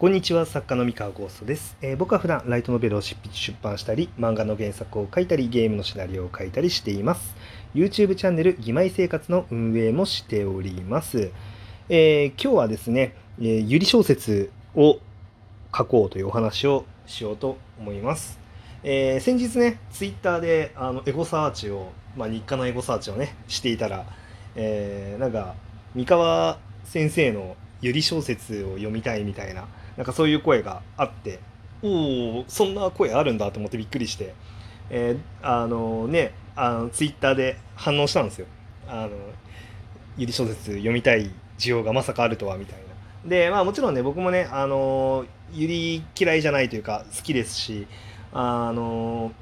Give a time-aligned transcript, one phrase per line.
[0.00, 7.36] こんにちは作家の三河ゴーストです、えー僕は普段ライトノベルを執筆出版したり漫画の原作を書いたりゲームのシナリオを書いたりしています。
[7.74, 11.30] YouTube チャンネル「義妹生活」の運営もしております、
[11.90, 15.00] えー今日はですね、えーゆり小説を
[15.76, 18.38] 書こうというお話をしようと思います、
[18.82, 24.06] えー先日ね Twitter であのエゴサーチを、まあ、日課のエゴサーチをねしていたら、
[24.56, 25.56] えーなんか
[25.94, 29.66] 三河先生のゆり小説を読みたいみたいな
[30.00, 31.40] なんかそういう声があって
[31.82, 34.32] おおそんな声あるんだと思ってびっくりして、
[34.88, 38.46] えーあのねあのツイッターで反応したんですよ。
[38.88, 39.10] あの
[40.16, 42.78] ゆり小説読みたい需要がまさかあるとはみたい
[43.24, 43.28] な。
[43.28, 47.86] でまあもちろんね僕もねあのゆり嫌いじゃないというか好きですし
[48.32, 49.32] あの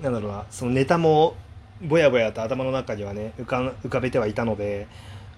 [0.00, 1.36] なんだろうなそのネタも
[1.82, 4.86] ぼやぼやと頭の中にはね浮か浮かべてはいたので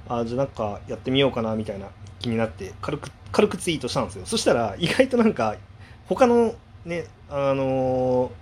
[0.09, 1.89] あじゃあなんかやってみようかなみたいな。
[2.25, 4.25] 気になって軽く軽くツイートしたんですよ。
[4.25, 5.57] そしたら意外となんか
[6.09, 6.55] 他の
[6.87, 8.33] ねあの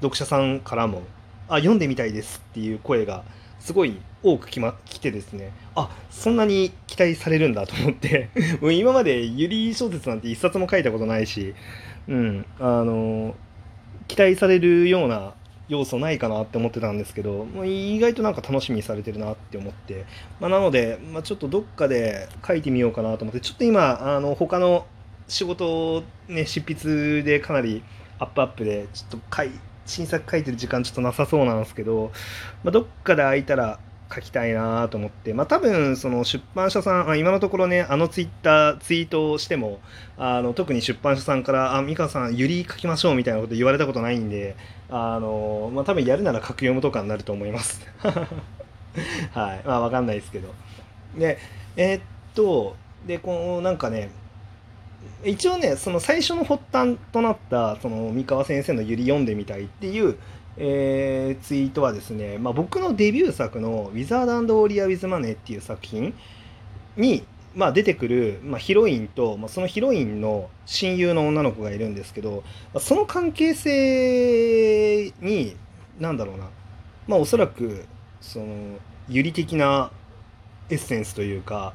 [0.00, 1.02] 読者さんからも
[1.48, 3.24] 「あ読んでみたいです」っていう声が
[3.58, 5.52] すごい多く来,、ま、来てですね。
[5.74, 8.28] あそんなに期待されるんだと思って。
[8.60, 11.54] もう今までゆり小説なんて一冊も書いたことないし
[12.08, 13.34] うんあの
[14.06, 15.32] 期待されるような
[15.70, 20.04] 要素ないかなって思ってたんですけどまあ意外となんか楽しみにされてるなって思って、
[20.40, 24.84] まあ、なので、まあ、ちょっとどっかで書いてみようかなと思ってちょっと今あの他の
[25.28, 27.84] 仕事をね執筆でかなり
[28.18, 29.50] アップアップでちょっと書い
[29.86, 32.10] 新作書いてる時間ちょっとなさそうなんですけど、
[32.64, 33.78] まあ、どっかで空いたら
[34.12, 39.80] 書きたいなと思って、まあ、多分その出版社さん、あ今のところねあのツイッターツイートをしても
[40.18, 44.56] あの特に出版社さんから「あ美香さんゆり書きましょう」みたいなこと言われたことないんで
[44.90, 47.80] あの、まあ、多分やるなら格読むとかになると思います。
[49.32, 49.62] はい。
[49.64, 50.52] まあわかんないですけど。
[51.16, 51.38] で
[51.76, 52.02] えーっ
[52.34, 54.10] とでこのなんかね
[55.24, 60.18] 一応ねその最初の発端となったその三河先生の「ゆり読んでみたい」っていう、
[60.56, 66.14] えーツイートはですね、まあ、僕のデビュー作の「ウィザードオーリア・ウィズ・マネー」っていう作品
[66.96, 72.42] に、まあ、出てくる、まあ、ヒロインと、まあ、そのヒロインの親友の女の子がいるんですけど、
[72.74, 75.56] まあその関係性に
[75.98, 76.44] なんだろうな
[77.06, 77.84] まあおそらく
[78.20, 78.46] その
[79.08, 79.90] ゆり的な
[80.68, 81.74] エッセンスというか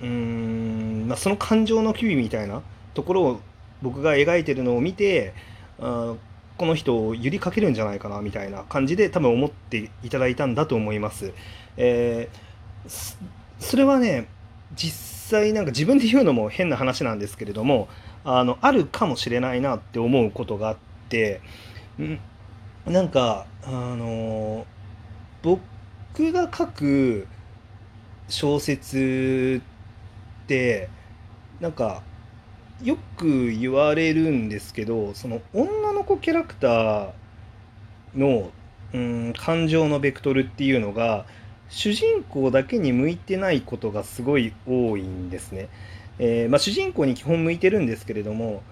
[0.00, 2.62] うーん、まあ、その感情の機微みたいな
[2.94, 3.40] ところを
[3.82, 5.34] 僕が描いてるのを見て
[5.80, 6.14] あ
[6.60, 11.32] この人をゆりかけるんじゃないかなみたいな感じで多分思っていただいたんだと思います。
[11.78, 12.50] えー
[12.86, 13.16] そ
[13.58, 14.28] それはね
[14.74, 17.88] 実際なんか自分で言うのも変な話なんですけれども
[18.24, 20.76] あのあるかもしれないなって思うことがあっ
[21.08, 21.40] て
[21.98, 22.18] ん
[22.86, 24.66] なんかあの
[25.42, 25.60] 僕
[26.32, 27.26] が書く
[28.28, 29.62] 小説
[30.44, 30.90] って
[31.58, 32.02] なんか
[32.82, 37.10] よく言われるんですけどその女の子キャラクター
[38.16, 38.50] の
[38.92, 41.26] うん感情のベクトルっていうのが
[41.68, 45.68] 主人公だけに向いてないことがすごい多いんですね。
[46.18, 48.62] えーまあ、主人公に基本向いてるんですけれども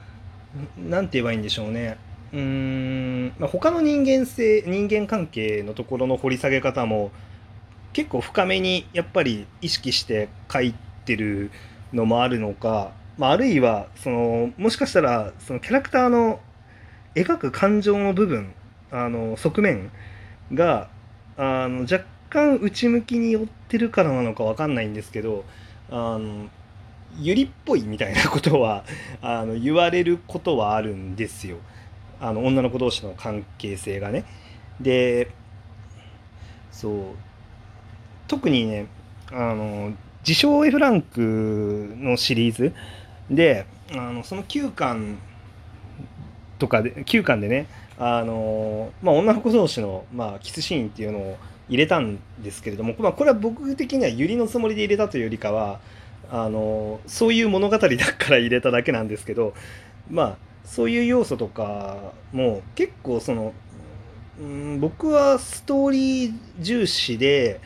[0.79, 1.97] んなんて言えばいいんでしょうね。
[2.33, 7.11] うーん、まあ、他の人間性人間関係のところの掘り下げ方も
[7.93, 10.75] 結構深めにやっぱり意識して書い
[11.05, 11.51] てる
[11.93, 16.41] のもあるのか、まあ、あるいはそのもしかしたらそのキャラクターの
[17.17, 18.55] 描く感情の部分
[18.93, 19.91] あの側面
[20.55, 20.89] が
[21.37, 25.45] あの若干内向きに寄ってるからなのかわかんないんですけど
[25.91, 26.49] あの
[27.19, 28.85] ゆりっぽいみたいなことは
[29.21, 31.57] あの言われることはあるんですよ
[32.21, 34.25] あの女の子同士の関係性がね。
[34.81, 35.31] で
[36.71, 37.03] そう
[38.29, 38.87] 特にね
[39.33, 42.73] あの自称 F ランクのシリーズ
[43.31, 45.19] であのその9巻
[46.59, 47.67] とかで9巻でね
[47.99, 51.37] あの、まあ、女の子同士の、まあ、キスシーンっていうのを
[51.69, 55.81] 入れたんですけれども、まあ、これは僕的にはユリのつもりで入れたというよりかは
[56.31, 59.55] あのそういう物語だから入れただけなんですけど
[60.11, 63.55] まあそういう要素とかも結構その
[64.41, 67.61] うん僕はストーリー重視で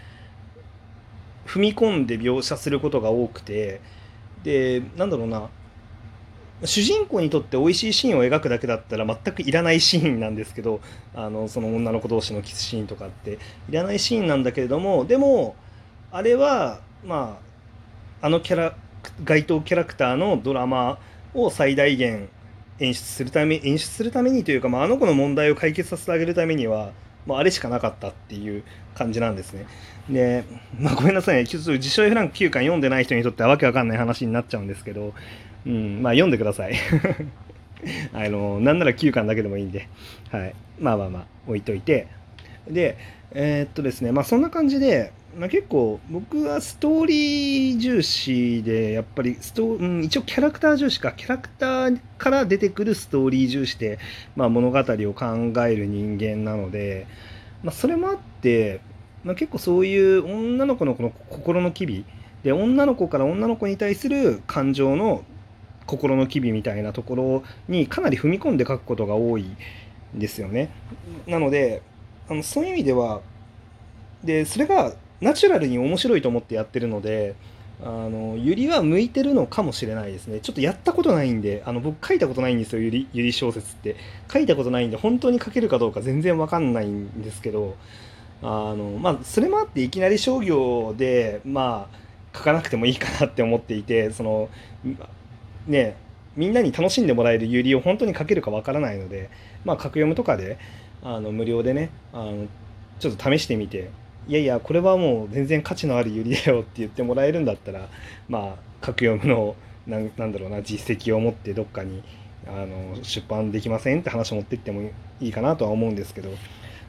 [1.47, 3.81] 踏み込んで描写することが多くて
[4.43, 5.49] でなんだろうな。
[6.65, 10.81] 主人公にとって美味しいシーンを描くだけだったら全くいらないシーンなんですけど
[11.13, 13.41] あのその女の子同士のキスシーンとかって。
[13.69, 15.57] いらないシーンなんだけれどもでも
[16.13, 17.41] あれはま
[18.21, 18.77] ああのキャラ
[19.25, 20.99] 該当キャラクターのドラマ
[21.35, 22.29] を最大限
[22.79, 26.93] 演出するため演出するためにというか、まあ、あの子の問題を解決させてあげるためには
[27.27, 28.65] もうあれしかなかったっていう
[28.95, 29.67] 感じなんですね。
[30.11, 30.45] で、
[30.79, 35.15] まあ、ごめんなさいね、ちょっと自称 F ランク9巻読んでない人にとってはわけわかんない話になっちゃうんですけど、
[35.67, 36.75] うん、まあ読んでください。
[38.13, 39.89] あの、なんなら9巻だけでもいいんで、
[40.31, 40.55] はい。
[40.81, 42.09] まあまあまあ、置いといて。
[42.69, 42.97] で、
[43.33, 53.99] えー、っとですね、まあそんな感じで、まあ、結構僕はストーリー重視でやっぱりスト、うん、一応キャラクター重視かキャラクターから出てくるストーリー重視で、
[54.37, 57.07] まあ、物語を考える人間なので、
[57.63, 58.81] まあ、それもあって、
[59.25, 62.05] まあ、結構そういう女の子のこの心の機微
[62.43, 65.25] で女の子から女の子に対する感情の
[65.87, 69.45] 心の機微みたいなところにかなり踏み込んで書くことが多い
[70.15, 70.71] んですよね。
[71.27, 71.83] なので
[72.33, 73.21] あのそういう意味では
[74.25, 77.35] でそれがナチュラルに面白いと思ってやってるので
[77.85, 80.39] あのゆりは向いてるのかもしれないですね。
[80.41, 83.97] ちょっとやったことないんであの僕書いたことないんですよゆりゆり小説って。
[84.33, 87.77] 書いたことないんで本当に書けるかどうか全然わかんないんですけど
[88.41, 94.49] あのまあそれもあっていきなり商業でまあ書かなくてもいいかなって思っていてその
[95.67, 95.97] ね
[96.37, 99.29] みんなに楽しんでもらえるゆりを本当に書けるかわからないので
[99.65, 100.59] まあ格読むとかで
[101.03, 102.47] あの無料でねあの
[103.01, 103.91] ちょっと試してみて
[104.29, 107.89] いやいやこれはもう全然価値のあるユリだよって言ってもらえるんだったら
[108.29, 109.57] まあ格読むの
[109.87, 112.03] なんなんだろうな実績を持ってどっかに
[112.47, 114.91] あの出版できませんって話を持ってっても
[115.21, 116.31] いいかなとは思うんですけど、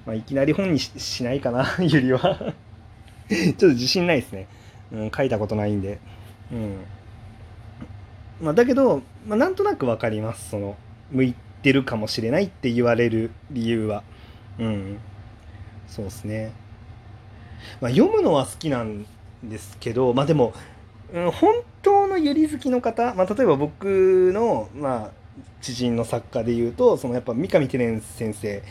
[0.06, 2.54] まあ、いきなり本にしないかな ユリは。
[3.30, 4.48] ちょっと自信ないですね、
[4.92, 6.00] うん、書いたことないんで。
[6.52, 6.78] うん。
[8.42, 10.76] まあ、だけど、まあ、なんとなく分かりますその
[11.12, 14.04] 向いてるかもしれないって言われる理由は。
[14.60, 15.00] うん。
[15.88, 16.52] そうですね。
[17.82, 19.06] まあ、読むのは好きなん
[19.44, 20.54] ですけど、まあでも、
[21.14, 25.12] うん、本当のゆり好きの方、まあ、例えば僕の、まあ、
[25.62, 28.62] 知人の作家でいうと、そのやっぱ三上テレン先生、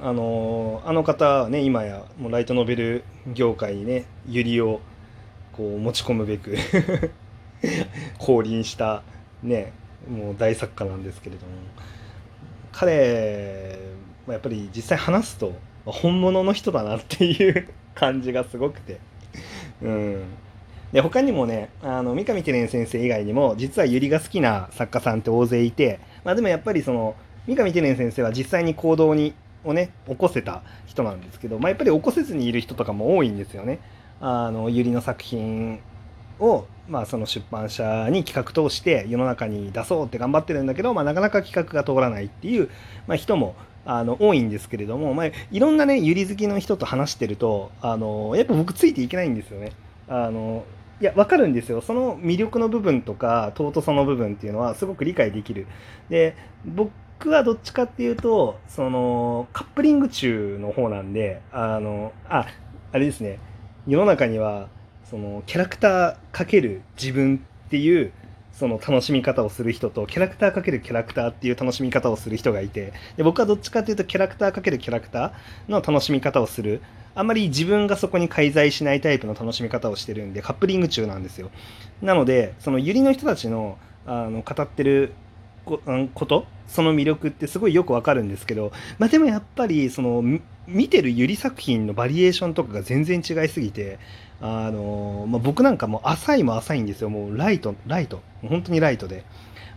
[0.00, 3.04] あのあの方はね、今やもうライトノベル
[3.34, 4.80] 業界にね、ゆりを
[5.52, 6.56] こう持ち込むべく
[8.18, 9.02] 降臨した
[9.42, 9.72] ね、
[10.08, 11.52] もう大作家なんですけれども、
[12.74, 13.78] 彼
[14.32, 15.52] やっぱり実際話すと、
[15.84, 18.98] 本物の人だなっていう感じがすごくて。
[19.82, 20.22] うん。
[20.92, 27.16] で、他にもね、あの、三上テレン先生以外にも、実はユリが好きな作家さんって大勢いて、まあでもやっぱりその、
[27.46, 29.34] 三上テレン先生は実際に行動に、
[29.64, 33.80] をね、起こせた人なんですけど、まあやっぱり起こせずにいる人とかも多いんですよね。
[34.20, 35.80] あの、ユリの作品
[36.40, 42.70] を、まあその出版社に企画通して世の中に出そうって頑張ってるんだけど、まあなかなか企画が通らないっていう、
[43.06, 43.54] まあ、人も
[43.86, 49.72] あの多いんですけれども、まあ、いろんなねゆり好きの人と話してるとあのやっぱ僕ついていけないんですよね。
[50.08, 50.64] あの
[51.00, 55.66] いや分かるんですよその魅力の部分とか尊さの部分っていうのはすごく理解できる。
[56.08, 62.46] で僕はどっちかっていうとそのカップリング中の方なんであのあ
[62.92, 63.38] あれですね
[63.86, 64.68] 世の中には
[65.10, 68.12] そのキャラクターかける自分っていう
[68.52, 76.80] その楽しみ方をする人とキャラクターかけるキャラクターっていう楽しみ方をする人がいてで僕はどっちかっていうとキャラクターかけるキャラクターの楽しみ方をする。
[77.16, 81.50] あんまり自分がそこに介在しないタイプの楽しみ方をしてるんでカップリング中なんですよ。
[82.02, 85.12] なのでそのユリの人たちのあの語ってる
[85.64, 90.22] ことその魅力ってすごいよくわかるんですけど、まあ、でもやっぱりその
[90.66, 93.98] 見てるユリ作品のバリエーションとかが全然違いすぎて
[94.40, 97.08] あのまあ、僕なんかも浅いも浅いんですよ。
[97.08, 98.20] もうライトライト。
[98.42, 99.24] 本当にライトで、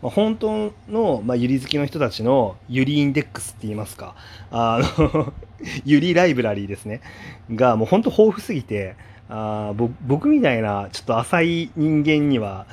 [0.02, 4.16] まあ、本当の、まあ、ユリ好きの人たちのユリインデックスって言いますか。
[4.52, 5.32] あの
[5.86, 7.02] ユリライブラリーですね。
[7.54, 8.96] がもう本当豊富すぎて
[9.30, 9.74] あ
[10.06, 12.66] 僕みたいなちょっと浅い人間には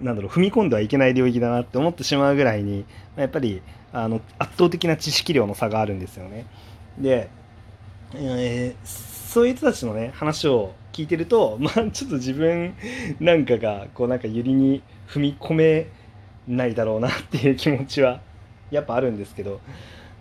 [0.00, 2.84] なんだろう踏み込んではいけない領域だなって思ってしまうぐらいに
[3.16, 3.62] やっぱり
[3.92, 6.46] あの圧倒的な知識量の差があるんですよね。
[6.98, 7.30] で、
[8.14, 12.74] えー、そういう人たちのね話を聞いてると まあちょっと自分
[13.20, 15.86] なんかがこうなんかゆりに踏み込め
[16.46, 18.20] ないだろうなっていう気持ちは
[18.70, 19.60] やっぱあるんですけど、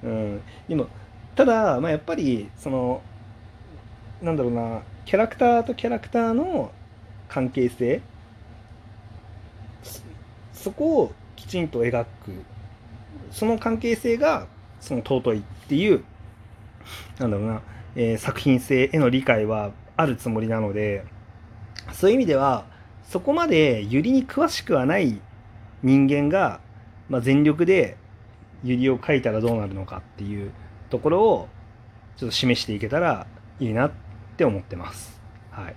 [0.03, 0.87] うん、でも
[1.35, 3.01] ただ、まあ、やっぱりその
[4.21, 6.71] なんだろうなキャラクターとキャラクターの
[7.29, 8.01] 関係性
[10.67, 12.09] そこをきちんと描く
[13.31, 14.47] その関係性が
[14.81, 16.03] その尊いっていう
[17.19, 17.61] なんだろうな、
[17.95, 21.05] えー、作品性への理解はあるつもりなので
[21.93, 22.65] そういう意味では
[23.07, 25.21] そこまでユリに詳しくはない
[25.83, 26.59] 人間が、
[27.07, 27.95] まあ、全力で
[28.65, 30.51] ユリを描いたらどうなるのかっていう
[30.89, 31.47] ところを
[32.17, 33.25] ちょっと示していけたら
[33.61, 33.91] いいなっ
[34.35, 35.17] て思ってます。
[35.49, 35.69] は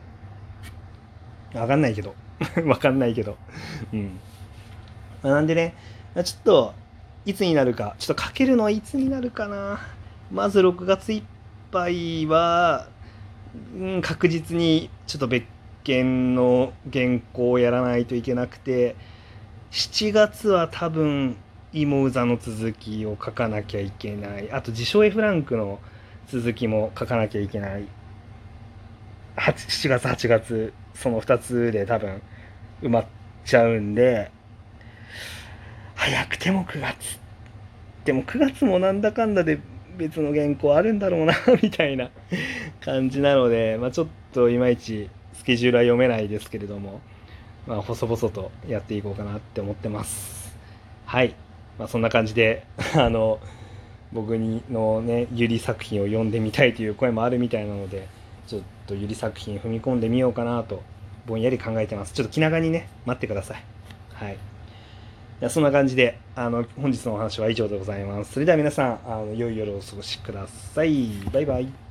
[1.54, 1.56] い。
[1.56, 2.16] わかんないけど。
[2.66, 3.38] わかんないけど。
[3.92, 4.18] うん。
[5.22, 5.74] まあ、なんでね、
[6.24, 6.74] ちょっと、
[7.26, 9.80] いつになるか、ちょっと書けるのはいつになるかな。
[10.30, 11.22] まず6月いっ
[11.70, 12.88] 売は、
[13.76, 15.44] うん、確実にちょっと別
[15.84, 18.96] 件の原稿をやらないといけなくて。
[19.70, 21.36] 7月は多分
[21.72, 24.50] 芋うざの続きを書かなきゃいけない。
[24.50, 25.78] あと自称 F ランクの
[26.26, 27.86] 続きも書かなきゃいけない。
[29.36, 32.20] 7月8月その2つで多分
[32.82, 33.06] 埋まっ
[33.44, 34.32] ちゃうんで。
[35.94, 37.20] 早くても9月。
[38.04, 39.60] でも9月もなんだかんだで
[39.96, 42.10] 別の原稿あるんだろうなみたいな
[42.80, 47.00] 感じなので、まあ、ちょっといまいちスケジュールは読めないですけれども、
[47.66, 50.56] まあ、細々とやっていこうかなって思ってます。
[51.04, 51.34] はい、
[51.78, 52.64] まあ、そんな感じで
[52.96, 53.40] あの
[54.12, 58.08] 僕にのねゆり作品を読んでみたいという声もあるみたいなので
[58.46, 60.82] ちょっとゆり作品踏み込んでみようかなと
[61.26, 62.14] ぼんやり考えてます。
[62.14, 63.62] ちょっと気長にね待ってください。
[64.14, 64.49] はい。
[65.40, 68.32] いやそんな感じであの本日のお話は以上でございます。
[68.32, 71.12] それでは皆さんあの良い夜をお過ごしください。
[71.32, 71.89] バイバイ。